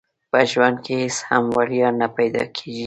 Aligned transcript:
په 0.31 0.39
ژوند 0.51 0.77
کې 0.83 0.93
هيڅ 1.01 1.17
هم 1.29 1.43
وړيا 1.55 1.89
نه 1.99 2.07
پيدا 2.17 2.43
کيږي. 2.57 2.79